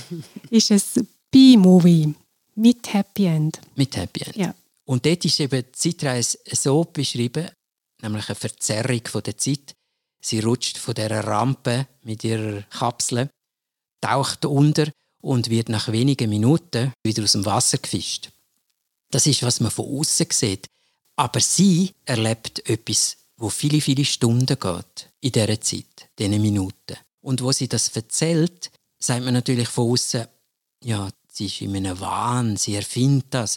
ist 0.50 0.70
ein 0.70 1.08
B-Movie 1.30 2.14
mit 2.56 2.92
Happy 2.92 3.26
End. 3.26 3.60
Mit 3.74 3.96
Happy 3.96 4.22
End. 4.24 4.36
Ja. 4.36 4.54
Und 4.84 5.06
dort 5.06 5.24
ist 5.24 5.40
eben 5.40 5.62
die 5.62 5.72
Zeitreise 5.72 6.38
so 6.52 6.84
beschrieben, 6.84 7.48
nämlich 8.02 8.28
eine 8.28 8.34
Verzerrung 8.34 9.02
von 9.06 9.22
der 9.22 9.38
Zeit. 9.38 9.74
Sie 10.20 10.40
rutscht 10.40 10.76
von 10.76 10.94
dieser 10.94 11.24
Rampe 11.24 11.86
mit 12.02 12.24
ihrer 12.24 12.62
Kapsel, 12.62 13.30
taucht 14.00 14.44
unter 14.44 14.90
und 15.20 15.48
wird 15.48 15.68
nach 15.68 15.92
wenigen 15.92 16.28
Minuten 16.28 16.92
wieder 17.02 17.22
aus 17.22 17.32
dem 17.32 17.46
Wasser 17.46 17.78
gefischt. 17.78 18.30
Das 19.10 19.26
ist, 19.26 19.42
was 19.42 19.60
man 19.60 19.70
von 19.70 19.86
außen 19.86 20.26
sieht. 20.30 20.66
Aber 21.16 21.40
sie 21.40 21.92
erlebt 22.04 22.68
etwas, 22.68 23.16
wo 23.40 23.48
viele, 23.48 23.80
viele 23.80 24.04
Stunden 24.04 24.58
geht 24.58 25.10
in 25.20 25.32
dieser 25.32 25.60
Zeit, 25.60 26.10
diesen 26.18 26.42
Minuten. 26.42 26.96
Und 27.22 27.42
wo 27.42 27.50
sie 27.52 27.68
das 27.68 27.88
erzählt, 27.96 28.70
sagt 28.98 29.24
man 29.24 29.32
natürlich 29.32 29.68
von 29.68 29.92
außen, 29.92 30.26
ja, 30.84 31.08
sie 31.32 31.46
ist 31.46 31.60
in 31.62 31.74
einem 31.74 31.98
Wahn, 32.00 32.58
sie 32.58 32.74
erfindet 32.74 33.28
das. 33.30 33.56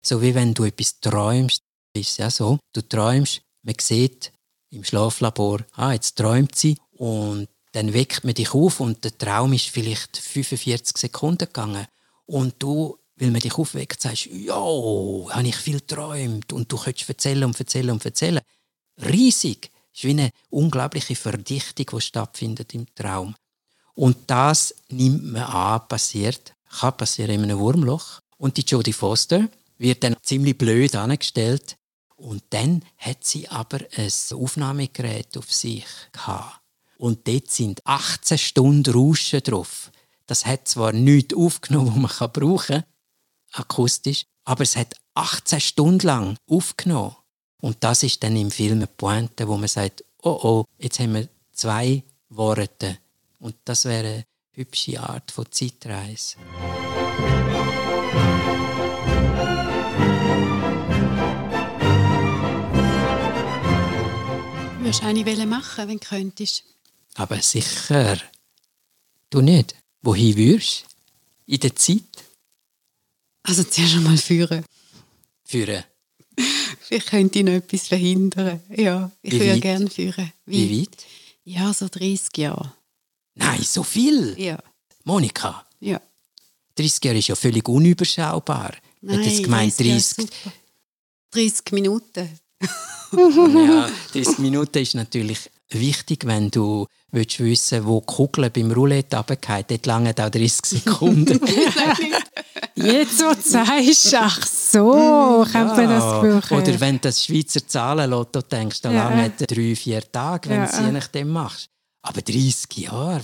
So 0.00 0.22
wie 0.22 0.34
wenn 0.34 0.54
du 0.54 0.64
etwas 0.64 1.00
träumst, 1.00 1.62
ist 1.92 2.10
es 2.10 2.16
ja 2.18 2.30
so. 2.30 2.58
Du 2.72 2.82
träumst, 2.82 3.42
man 3.62 3.74
sieht 3.80 4.32
im 4.70 4.84
Schlaflabor, 4.84 5.66
ah, 5.72 5.92
jetzt 5.92 6.16
träumt 6.16 6.54
sie 6.54 6.78
und 6.92 7.48
dann 7.72 7.92
weckt 7.92 8.22
man 8.22 8.34
dich 8.34 8.54
auf 8.54 8.78
und 8.78 9.02
der 9.02 9.18
Traum 9.18 9.52
ist 9.52 9.70
vielleicht 9.70 10.16
45 10.16 10.96
Sekunden 10.96 11.46
gegangen 11.46 11.86
und 12.26 12.54
du, 12.60 12.96
weil 13.16 13.32
man 13.32 13.40
dich 13.40 13.54
aufweckt, 13.54 14.00
sagst, 14.00 14.26
ja, 14.26 14.54
habe 14.54 15.48
ich 15.48 15.56
viel 15.56 15.80
träumt 15.80 16.52
und 16.52 16.70
du 16.70 16.78
könntest 16.78 17.08
erzählen 17.08 17.44
und 17.44 17.58
erzählen 17.58 17.90
und 17.90 18.04
erzählen. 18.04 18.40
Riesig. 19.02 19.70
Es 19.92 20.00
ist 20.00 20.04
wie 20.04 20.10
eine 20.10 20.30
unglaubliche 20.50 21.16
Verdichtung, 21.16 21.86
die 21.92 22.00
stattfindet 22.00 22.74
im 22.74 22.86
Traum. 22.94 23.34
Und 23.94 24.16
das 24.28 24.74
nimmt 24.88 25.32
man 25.32 25.42
an, 25.42 25.88
passiert, 25.88 26.54
kann 26.78 26.96
passieren 26.96 27.34
in 27.34 27.42
einem 27.44 27.58
Wurmloch. 27.58 28.20
Und 28.36 28.56
die 28.56 28.62
Jodie 28.62 28.92
Foster 28.92 29.48
wird 29.78 30.04
dann 30.04 30.16
ziemlich 30.22 30.56
blöd 30.56 30.94
angestellt. 30.94 31.76
Und 32.16 32.42
dann 32.50 32.82
hat 32.98 33.24
sie 33.24 33.48
aber 33.48 33.80
ein 33.96 34.10
Aufnahmegerät 34.32 35.36
auf 35.36 35.52
sich 35.52 35.84
gehabt. 36.12 36.60
Und 36.98 37.26
dort 37.26 37.50
sind 37.50 37.80
18 37.84 38.36
Stunden 38.38 38.92
Rauschen 38.92 39.42
drauf. 39.42 39.90
Das 40.26 40.46
hat 40.46 40.68
zwar 40.68 40.92
nichts 40.92 41.34
aufgenommen, 41.34 42.04
was 42.04 42.20
man 42.20 42.32
brauchen 42.32 42.76
kann, 42.76 42.84
akustisch, 43.52 44.24
aber 44.44 44.62
es 44.62 44.76
hat 44.76 44.94
18 45.14 45.60
Stunden 45.60 46.06
lang 46.06 46.36
aufgenommen. 46.46 47.16
Und 47.60 47.76
das 47.80 48.02
ist 48.02 48.22
dann 48.22 48.36
im 48.36 48.50
Film 48.50 48.78
eine 48.78 48.86
Pointe, 48.86 49.46
wo 49.46 49.56
man 49.56 49.68
sagt, 49.68 50.04
oh 50.22 50.38
oh, 50.42 50.64
jetzt 50.78 50.98
haben 50.98 51.14
wir 51.14 51.28
zwei 51.52 52.02
Worte. 52.30 52.98
Und 53.38 53.56
das 53.64 53.84
wäre 53.84 54.08
eine 54.08 54.24
hübsche 54.52 55.00
Art 55.00 55.30
von 55.30 55.46
Zeitreise. 55.50 56.36
Würdest 64.80 65.02
du 65.02 65.06
eine 65.06 65.46
machen, 65.46 65.88
wenn 65.88 65.98
du 65.98 66.06
könntest? 66.06 66.64
Aber 67.14 67.40
sicher. 67.40 68.18
Du 69.28 69.40
nicht. 69.40 69.76
Wohin 70.02 70.36
würdest 70.36 70.86
du? 71.46 71.52
In 71.54 71.60
der 71.60 71.76
Zeit? 71.76 72.02
Also 73.42 73.64
zuerst 73.64 73.94
einmal 73.94 74.16
führen. 74.16 74.64
Führen? 75.44 75.84
Vielleicht 76.90 77.06
könnte 77.06 77.38
ich 77.38 77.44
noch 77.44 77.52
etwas 77.52 77.86
verhindern. 77.86 78.58
Ja, 78.76 79.12
ich 79.22 79.30
Wie 79.34 79.38
würde 79.38 79.52
weit? 79.52 79.62
gerne 79.62 79.88
führen. 79.88 80.32
Wie 80.44 80.80
weit? 80.80 81.06
Ja, 81.44 81.72
so 81.72 81.86
30 81.88 82.36
Jahre. 82.36 82.72
Nein, 83.36 83.62
so 83.62 83.84
viel! 83.84 84.34
Ja, 84.36 84.58
Monika, 85.04 85.64
ja. 85.78 86.00
30 86.74 87.04
Jahre 87.04 87.18
ist 87.18 87.28
ja 87.28 87.36
völlig 87.36 87.68
unüberschaubar. 87.68 88.74
Ich 89.02 89.08
hätte 89.08 89.22
jetzt 89.22 89.44
gemeint 89.44 89.78
30 89.78 89.86
Jahre 89.86 90.00
30. 90.00 90.16
super. 90.16 90.52
30 91.30 91.72
Minuten. 91.72 92.28
Ja, 93.12 93.90
30 94.12 94.38
Minuten 94.38 94.78
ist 94.78 94.94
natürlich 94.94 95.48
wichtig, 95.78 96.26
wenn 96.26 96.50
du 96.50 96.86
willst 97.12 97.40
wissen 97.40 97.84
wo 97.86 98.00
die 98.00 98.06
Kugel 98.06 98.50
beim 98.50 98.70
Roulette 98.72 99.16
runterfällt. 99.16 99.70
Dort 99.70 99.86
lange 99.86 100.10
auch 100.10 100.30
30 100.30 100.64
Sekunden. 100.64 101.40
Jetzt, 102.76 103.20
wo 103.20 103.34
du 103.34 103.40
sagst, 103.42 104.14
ach 104.14 104.46
so, 104.46 105.44
könnte 105.50 105.74
man 105.74 105.88
das 105.88 106.04
brauchen. 106.48 106.56
Oder 106.58 106.80
wenn 106.80 106.94
du 106.96 107.00
das 107.02 107.24
Schweizer 107.24 107.66
Zahlenlotto 107.66 108.42
denkst, 108.42 108.80
dann 108.82 108.94
Ja. 108.94 109.08
lange 109.08 109.30
drei, 109.30 109.74
vier 109.76 110.00
Tage, 110.10 110.48
wenn 110.48 110.58
Ja. 110.60 110.66
du 110.66 110.72
es 110.72 110.78
je 110.78 110.92
nachdem 110.92 111.28
machst. 111.30 111.68
Aber 112.02 112.22
30 112.22 112.76
Jahre, 112.78 113.22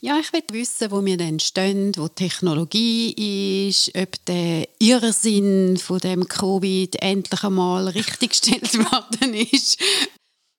Ja, 0.00 0.16
ich 0.20 0.32
will 0.32 0.42
wissen, 0.52 0.92
wo 0.92 1.04
wir 1.04 1.16
dann 1.16 1.40
stehen, 1.40 1.92
wo 1.96 2.06
die 2.06 2.14
Technologie 2.14 3.66
ist, 3.68 3.90
ob 3.96 4.24
der 4.26 4.68
Irrsinn 4.78 5.76
von 5.76 5.98
dem 5.98 6.28
Covid 6.28 7.02
endlich 7.02 7.42
einmal 7.42 7.88
richtiggestellt 7.88 8.72
worden 8.92 9.34
ist. 9.34 9.76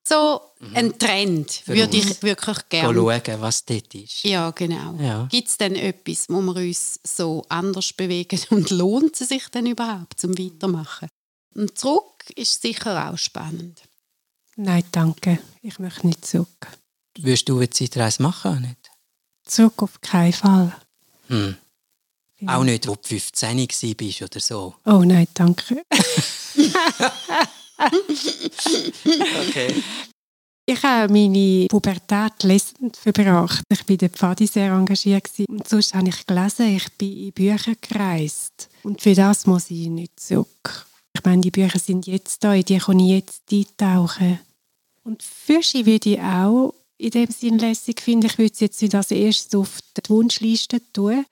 So 0.09 0.41
ein 0.73 0.97
Trend 0.97 1.67
würde 1.67 1.95
ich 1.95 2.23
wirklich 2.23 2.57
gerne. 2.67 2.95
schauen, 2.95 3.41
was 3.41 3.63
dort 3.63 3.93
ist. 3.93 4.23
Ja, 4.23 4.49
genau. 4.49 4.95
Ja. 4.99 5.27
Gibt 5.29 5.49
es 5.49 5.57
denn 5.57 5.75
etwas, 5.75 6.25
wo 6.29 6.41
wir 6.41 6.55
uns 6.55 6.99
so 7.03 7.45
anders 7.47 7.93
bewegen 7.93 8.39
und 8.49 8.71
lohnt 8.71 9.21
es 9.21 9.29
sich 9.29 9.47
denn 9.49 9.67
überhaupt 9.67 10.19
zum 10.19 10.35
Weitermachen? 10.35 11.09
Und 11.53 11.77
zurück 11.77 12.23
ist 12.35 12.59
sicher 12.63 13.11
auch 13.11 13.17
spannend. 13.19 13.83
Nein, 14.55 14.83
danke. 14.91 15.37
Ich 15.61 15.77
möchte 15.77 16.07
nicht 16.07 16.25
zurück. 16.25 16.67
Würdest 17.15 17.47
du 17.47 17.57
eine 17.57 17.69
Zeitreise 17.69 18.23
machen? 18.23 18.51
oder 18.51 18.59
Nicht? 18.61 18.89
Zurück 19.45 19.83
auf 19.83 20.01
keinen 20.01 20.33
Fall. 20.33 20.75
Hm. 21.27 21.55
Auch 22.47 22.63
nicht, 22.63 22.87
wo 22.87 22.95
du 22.95 23.07
15 23.07 23.59
warst 23.59 24.21
oder 24.21 24.39
so. 24.39 24.75
Oh 24.85 25.03
nein, 25.03 25.27
danke. 25.35 25.83
Okay. 27.79 29.73
Ich 30.65 30.83
habe 30.83 31.11
meine 31.11 31.65
Pubertät 31.67 32.43
lesend 32.43 32.95
verbracht. 32.95 33.63
Ich 33.69 33.89
war 33.89 33.97
der 33.97 34.09
Pfadi 34.09 34.45
sehr 34.45 34.71
engagiert. 34.71 35.27
Und 35.47 35.67
sonst 35.67 35.95
habe 35.95 36.09
ich 36.09 36.27
gelesen, 36.27 36.75
ich 36.75 36.87
bin 36.95 37.17
in 37.17 37.31
Bücher 37.31 37.73
gereist. 37.81 38.69
Und 38.83 39.01
für 39.01 39.15
das 39.15 39.47
muss 39.47 39.71
ich 39.71 39.87
nicht 39.87 40.19
zurück. 40.19 40.85
Ich 41.15 41.23
meine, 41.25 41.41
die 41.41 41.49
Bücher 41.49 41.79
sind 41.79 42.05
jetzt 42.05 42.43
da, 42.43 42.53
in 42.53 42.65
die 42.65 42.77
kann 42.77 42.99
ich 42.99 43.09
jetzt 43.09 43.51
eintauchen. 43.51 44.39
Und 45.03 45.23
Fische 45.23 45.87
würde 45.87 46.11
ich 46.11 46.21
auch 46.21 46.75
in 46.99 47.09
dem 47.11 47.31
Sinn 47.31 47.57
lässig 47.57 48.01
finden. 48.01 48.27
Ich 48.27 48.37
würde 48.37 48.53
es 48.53 48.59
jetzt 48.59 48.93
als 48.93 49.09
erstes 49.09 49.55
auf 49.55 49.79
die 49.97 50.07
Wunschliste 50.07 50.81
tun. 50.93 51.25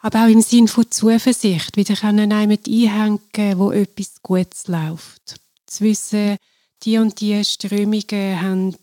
Aber 0.00 0.24
auch 0.24 0.28
im 0.28 0.42
Sinn 0.42 0.68
von 0.68 0.90
Zuversicht, 0.90 1.78
wieder 1.78 1.94
können 1.94 2.30
einhängen, 2.30 3.20
wo 3.58 3.70
etwas 3.70 4.22
Gutes 4.22 4.66
läuft. 4.66 5.40
Zu 5.70 5.84
wissen, 5.84 6.36
die 6.82 6.98
und 6.98 7.20
die 7.20 7.44
Strömungen 7.44 8.42
haben 8.42 8.76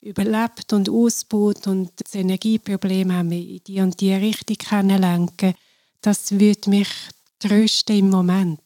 überlebt 0.00 0.72
und 0.72 0.88
ausgebaut 0.88 1.68
und 1.68 1.92
das 2.02 2.16
Energieproblem 2.16 3.12
haben 3.12 3.30
wir 3.30 3.38
in 3.38 3.60
die 3.64 3.80
und 3.80 4.00
die 4.00 4.12
Richtung 4.12 4.56
können 4.56 5.00
lenken. 5.00 5.54
Das 6.00 6.32
würde 6.32 6.68
mich 6.68 6.88
trösten 7.38 7.96
im 7.96 8.10
Moment. 8.10 8.58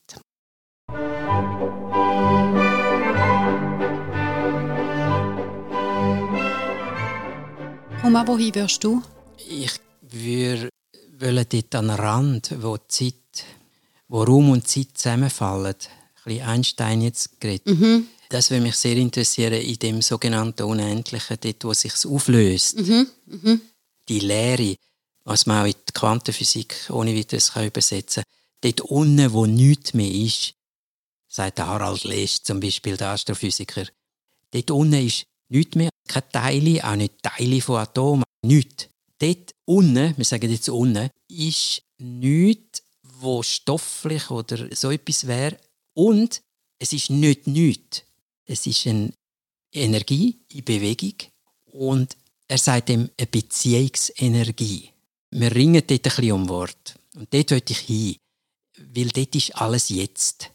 Komm, 8.00 8.26
wohin 8.26 8.54
wirst 8.54 8.84
du? 8.84 9.02
Ich 9.50 9.78
würde 10.00 10.70
wollen 11.18 11.46
dort 11.46 11.74
an 11.74 11.88
den 11.88 11.96
Rand, 11.96 12.54
wo 12.58 12.78
die 12.78 12.88
Zeit, 12.88 13.44
wo 14.08 14.22
Raum 14.22 14.48
und 14.48 14.66
Zeit 14.66 14.88
zusammenfallen. 14.94 15.74
Bisschen 16.26 16.46
Einstein 16.46 17.02
jetzt 17.02 17.40
geredet. 17.40 17.66
Mhm. 17.66 18.08
Das 18.28 18.50
würde 18.50 18.64
mich 18.64 18.74
sehr 18.74 18.96
interessieren 18.96 19.60
in 19.60 19.78
dem 19.78 20.02
sogenannten 20.02 20.64
Unendlichen, 20.64 21.36
dort, 21.40 21.64
wo 21.64 21.72
sich 21.72 21.92
auflöst. 22.04 22.80
Mhm. 22.80 23.06
Mhm. 23.26 23.60
Die 24.08 24.18
Leere, 24.18 24.76
was 25.24 25.46
man 25.46 25.62
auch 25.62 25.66
in 25.66 25.74
die 25.88 25.92
Quantenphysik 25.92 26.90
ohne 26.90 27.16
weiteres 27.16 27.52
kann 27.52 27.66
übersetzen 27.66 28.24
kann. 28.24 28.32
Dort 28.62 28.80
unten, 28.90 29.32
wo 29.32 29.46
nichts 29.46 29.94
mehr 29.94 30.10
ist, 30.10 30.54
sagt 31.28 31.58
der 31.58 31.68
Harald 31.68 32.02
Lesch, 32.02 32.42
zum 32.42 32.58
Beispiel 32.58 32.96
der 32.96 33.10
Astrophysiker. 33.10 33.86
Dort 34.50 34.70
unten 34.72 35.06
ist 35.06 35.24
nichts 35.48 35.76
mehr, 35.76 35.90
keine 36.08 36.28
Teile, 36.30 36.84
auch 36.84 36.96
nicht 36.96 37.22
Teile 37.22 37.60
von 37.60 37.76
Atomen, 37.76 38.24
nichts. 38.42 38.88
Dort 39.18 39.52
unten, 39.64 40.16
wir 40.16 40.24
sagen 40.24 40.50
jetzt 40.50 40.68
unten, 40.68 41.08
ist 41.28 41.82
nichts, 41.98 42.82
wo 43.02 43.42
stofflich 43.42 44.30
oder 44.30 44.74
so 44.74 44.90
etwas 44.90 45.26
wäre. 45.26 45.56
Und 45.96 46.42
es 46.78 46.92
ist 46.92 47.08
nicht 47.08 47.46
nichts. 47.46 48.02
Es 48.44 48.66
ist 48.66 48.86
eine 48.86 49.14
Energie 49.72 50.38
in 50.52 50.62
Bewegung 50.62 51.14
und 51.72 52.18
er 52.48 52.58
sagt 52.58 52.90
ihm 52.90 53.08
eine 53.18 53.26
Beziehungsenergie. 53.26 54.90
Wir 55.30 55.54
ringen 55.54 55.82
dort 55.86 55.90
ein 55.90 56.02
bisschen 56.02 56.32
um 56.32 56.48
Wort. 56.50 56.98
Und 57.14 57.32
dort 57.32 57.50
wollte 57.50 57.72
ich 57.72 57.78
hin, 57.78 58.16
weil 58.76 59.08
dort 59.08 59.34
ist 59.34 59.56
alles 59.56 59.88
jetzt. 59.88 60.50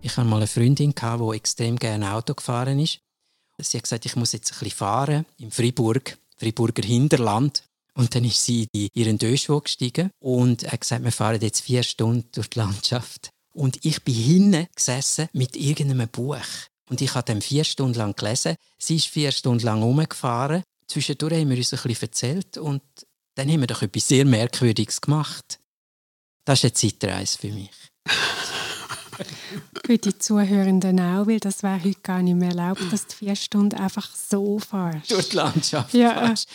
Ich 0.00 0.16
hatte 0.16 0.28
mal 0.28 0.36
eine 0.36 0.46
Freundin, 0.46 0.94
die 0.94 1.36
extrem 1.36 1.76
gerne 1.76 2.14
Auto 2.14 2.34
gefahren 2.34 2.78
ist. 2.78 3.03
Sie 3.58 3.76
hat 3.76 3.84
gesagt, 3.84 4.06
ich 4.06 4.16
muss 4.16 4.32
jetzt 4.32 4.52
ein 4.52 4.58
bisschen 4.58 4.76
fahren 4.76 5.26
im 5.38 5.50
Fribourg, 5.50 6.16
Friburger 6.36 6.82
Hinterland. 6.82 7.64
Und 7.94 8.14
dann 8.14 8.24
ist 8.24 8.44
sie 8.44 8.66
in 8.72 8.88
ihren 8.92 9.18
Döschwo 9.18 9.60
gestiegen 9.60 10.10
und 10.18 10.70
hat 10.70 10.80
gesagt, 10.80 11.04
wir 11.04 11.12
fahren 11.12 11.40
jetzt 11.40 11.60
vier 11.60 11.84
Stunden 11.84 12.28
durch 12.32 12.50
die 12.50 12.58
Landschaft. 12.58 13.30
Und 13.52 13.84
ich 13.84 14.02
bin 14.02 14.14
hinten 14.14 14.66
gesessen 14.74 15.28
mit 15.32 15.56
irgendeinem 15.56 16.08
Buch. 16.08 16.44
Und 16.90 17.00
ich 17.00 17.14
habe 17.14 17.24
dann 17.24 17.40
vier 17.40 17.62
Stunden 17.62 17.98
lang 17.98 18.16
gelesen. 18.16 18.56
Sie 18.78 18.96
ist 18.96 19.06
vier 19.06 19.30
Stunden 19.30 19.64
lang 19.64 19.82
rumgefahren. 19.82 20.64
Zwischendurch 20.88 21.34
haben 21.34 21.50
wir 21.50 21.56
uns 21.56 21.72
ein 21.72 21.80
bisschen 21.82 22.02
erzählt 22.02 22.58
und 22.58 22.82
dann 23.36 23.50
haben 23.50 23.60
wir 23.60 23.66
doch 23.66 23.82
etwas 23.82 24.08
sehr 24.08 24.24
Merkwürdiges 24.24 25.00
gemacht. 25.00 25.60
Das 26.44 26.62
ist 26.62 26.64
eine 26.64 26.74
Zeitreise 26.74 27.38
für 27.38 27.52
mich. 27.52 27.70
für 29.84 29.98
die 29.98 30.18
Zuhörenden 30.18 30.98
auch, 31.00 31.26
weil 31.26 31.40
das 31.40 31.62
wäre 31.62 31.82
heute 31.82 32.00
gar 32.02 32.22
nicht 32.22 32.36
mehr 32.36 32.50
erlaubt, 32.50 32.80
dass 32.90 33.06
du 33.06 33.14
vier 33.14 33.36
Stunden 33.36 33.76
einfach 33.76 34.08
so 34.14 34.58
fährst. 34.58 35.10
Durch 35.10 35.28
die 35.28 35.36
Landschaft 35.36 35.94
ja. 35.94 36.12
fährst. 36.12 36.48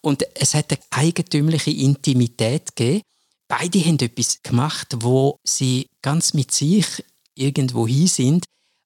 Und 0.00 0.26
es 0.34 0.54
hat 0.54 0.72
eine 0.72 0.80
eigentümliche 0.90 1.70
Intimität 1.70 2.74
gegeben. 2.74 3.02
Beide 3.46 3.84
haben 3.84 3.98
etwas 3.98 4.42
gemacht, 4.42 4.88
wo 5.00 5.38
sie 5.44 5.86
ganz 6.00 6.34
mit 6.34 6.52
sich 6.52 6.86
irgendwo 7.34 7.86
hin 7.86 8.06
sind, 8.06 8.44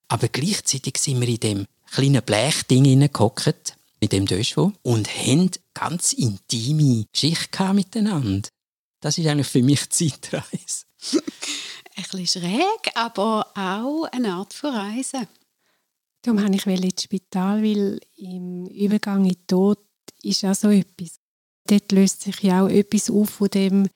aber 0.08 0.28
gleichzeitig 0.28 0.98
sind 0.98 1.20
wir 1.20 1.28
in 1.28 1.40
dem 1.40 1.66
kleinen 1.90 2.22
Blechding 2.22 2.84
hineingehockt, 2.84 3.76
mit 4.00 4.12
dem 4.12 4.26
Döschwo, 4.26 4.72
und 4.82 5.08
haben 5.08 5.50
ganz 5.72 6.12
intime 6.12 7.06
Schicht 7.14 7.58
miteinander. 7.72 8.48
Das 9.00 9.18
ist 9.18 9.26
eigentlich 9.26 9.46
für 9.46 9.62
mich 9.62 9.88
Zeitreise. 9.90 10.84
ein 11.96 12.04
bisschen 12.10 12.42
schräg, 12.42 12.92
aber 12.94 13.46
auch 13.54 14.04
eine 14.12 14.34
Art 14.34 14.52
von 14.52 14.74
Reisen. 14.74 15.26
Darum 16.22 16.42
habe 16.42 16.54
ich 16.54 16.66
ins 16.66 17.02
Spital, 17.02 17.62
weil 17.62 18.00
im 18.16 18.66
Übergang 18.66 19.24
in 19.24 19.32
den 19.32 19.46
Tod 19.46 19.78
ist 20.22 20.44
auch 20.44 20.54
so 20.54 20.70
etwas. 20.70 21.18
Dort 21.66 21.92
löst 21.92 22.22
sich 22.22 22.40
ja 22.40 22.64
auch 22.64 22.68
etwas 22.68 23.10
auf 23.10 23.30
von 23.30 23.48
dem 23.48 23.88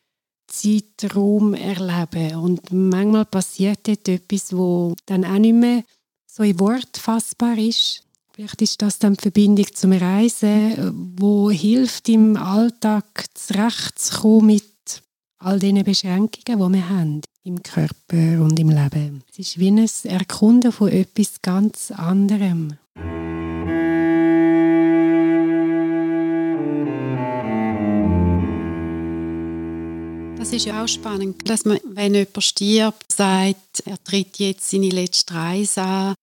Zeitraum 0.46 1.54
erleben. 1.54 2.36
Und 2.36 2.72
manchmal 2.72 3.24
passiert 3.24 3.86
dort 3.86 4.08
etwas, 4.08 4.56
wo 4.56 4.94
dann 5.06 5.24
auch 5.24 5.38
nicht 5.38 5.54
mehr 5.54 5.84
so 6.26 6.42
in 6.42 6.58
Wort 6.58 6.96
fassbar 6.96 7.58
ist. 7.58 8.04
Vielleicht 8.32 8.62
ist 8.62 8.80
das 8.80 8.98
dann 8.98 9.14
die 9.14 9.22
Verbindung 9.22 9.66
zum 9.74 9.92
Reisen, 9.92 11.16
wo 11.18 11.50
hilft 11.50 12.08
im 12.08 12.36
Alltag 12.36 13.26
zurechtzukommen 13.34 14.46
mit 14.46 15.02
all 15.38 15.58
diesen 15.58 15.84
Beschränkungen, 15.84 16.72
die 16.72 16.78
wir 16.78 16.88
haben 16.88 17.22
im 17.44 17.62
Körper 17.62 18.42
und 18.42 18.58
im 18.58 18.68
Leben. 18.68 19.22
Es 19.30 19.38
ist 19.38 19.58
wie 19.58 19.70
ein 19.70 19.88
Erkunden 20.04 20.72
von 20.72 20.88
etwas 20.88 21.40
ganz 21.42 21.90
anderem. 21.90 22.76
Das 30.36 30.52
ist 30.52 30.66
ja 30.66 30.82
auch 30.82 30.88
spannend, 30.88 31.48
dass 31.48 31.64
man, 31.64 31.78
wenn 31.84 32.14
jemand 32.14 32.42
stirbt, 32.42 33.12
sagt, 33.12 33.82
er 33.84 34.02
tritt 34.02 34.38
jetzt 34.38 34.68
seine 34.70 34.88
letzte 34.88 35.34
Reise 35.34 35.82
an. 35.82 36.14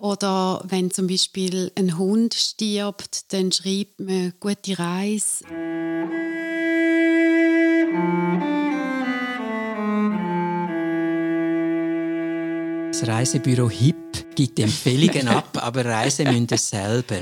Oder 0.00 0.64
wenn 0.66 0.90
zum 0.90 1.06
Beispiel 1.06 1.70
ein 1.76 1.98
Hund 1.98 2.34
stirbt, 2.34 3.32
dann 3.32 3.52
schreibt 3.52 4.00
man 4.00 4.32
«Gute 4.40 4.78
Reise». 4.78 5.44
Das 12.98 13.08
Reisebüro 13.08 13.70
HIP 13.70 14.34
gibt 14.34 14.58
Empfehlungen 14.58 15.28
ab, 15.28 15.56
aber 15.62 15.84
reisen 15.84 16.26
müssen 16.26 16.48
ihr 16.50 16.58
selber. 16.58 17.20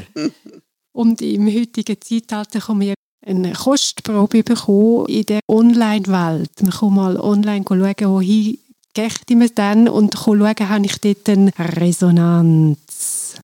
Und 0.92 1.20
im 1.20 1.46
heutigen 1.48 2.00
Zeitalter 2.00 2.60
kann 2.60 2.78
man 2.78 2.94
eine 3.26 3.52
Kostprobe 3.52 4.42
bekommen 4.42 5.04
in 5.08 5.26
der 5.26 5.40
Online-Welt. 5.46 6.62
Man 6.62 6.70
kann 6.70 6.94
mal 6.94 7.20
online 7.20 7.62
schauen, 7.68 7.94
wohin 8.00 8.58
geht 8.94 9.30
man 9.34 9.50
dann 9.54 9.88
und 9.90 10.14
schauen, 10.14 10.40
habe 10.40 10.86
ich 10.86 10.98
dort 10.98 11.28
eine 11.28 11.52
Resonanz. 11.58 13.36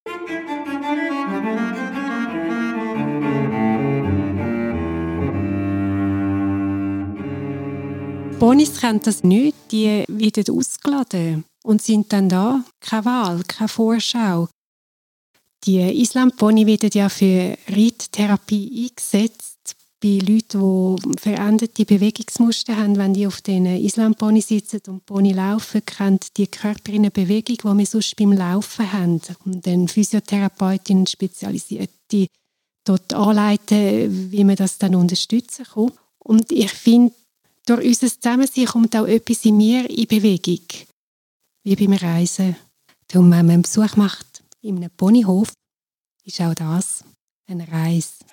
Bonis 8.38 8.80
kennen 8.80 9.00
das 9.04 9.22
nicht, 9.22 9.54
die 9.70 10.04
werden 10.08 10.56
ausgeladen 10.56 11.44
und 11.62 11.82
sind 11.82 12.12
dann 12.12 12.28
da. 12.28 12.64
Keine 12.80 13.04
Wahl, 13.04 13.42
keine 13.44 13.68
Vorschau. 13.68 14.48
Die 15.64 15.80
Islampony 16.02 16.66
werden 16.66 16.90
ja 16.92 17.08
für 17.08 17.56
Reittherapie 17.68 18.88
eingesetzt 18.90 19.76
bei 20.02 20.18
Leuten, 20.18 20.96
die 20.96 21.20
veränderte 21.20 21.84
Bewegungsmuster 21.84 22.76
haben. 22.76 22.96
Wenn 22.96 23.14
die 23.14 23.28
auf 23.28 23.40
den 23.40 23.66
Islampony 23.66 24.40
sitzen 24.40 24.80
und 24.88 25.06
Pony 25.06 25.32
laufen, 25.32 25.86
kennt 25.86 26.36
die 26.36 26.48
Körper 26.48 26.92
in 26.92 27.08
Bewegung, 27.12 27.56
die 27.56 27.78
wir 27.78 27.86
sonst 27.86 28.16
beim 28.16 28.32
Laufen 28.32 28.92
haben. 28.92 29.20
Und 29.44 29.64
dann 29.64 29.86
Physiotherapeutin 29.86 31.06
spezialisierte 31.06 32.26
dort 32.84 33.14
anleiten, 33.14 34.32
wie 34.32 34.42
man 34.42 34.56
das 34.56 34.78
dann 34.78 34.96
unterstützen 34.96 35.64
kann. 35.72 35.92
Und 36.18 36.50
ich 36.50 36.72
finde, 36.72 37.14
durch 37.66 37.86
unser 37.86 38.08
Zusammensein 38.08 38.66
kommt 38.66 38.96
auch 38.96 39.06
etwas 39.06 39.44
in 39.44 39.56
mir 39.56 39.88
in 39.88 40.08
Bewegung 40.08 40.58
wie 41.62 41.76
beim 41.76 41.92
Reisen. 41.92 42.56
Darum, 43.08 43.30
wenn 43.30 43.46
man 43.46 43.50
einen 43.50 43.62
Besuch 43.62 43.96
macht 43.96 44.42
in 44.60 44.76
einem 44.76 44.90
Ponyhof, 44.90 45.52
ist 46.24 46.40
auch 46.40 46.54
das 46.54 47.04
eine 47.46 47.70
Reise. 47.70 48.24